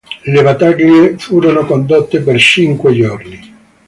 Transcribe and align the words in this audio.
Le 0.23 0.41
battaglie 0.41 1.15
furono 1.19 1.63
condotte 1.63 2.21
per 2.21 2.39
cinque 2.39 2.91
giorni. 2.95 3.53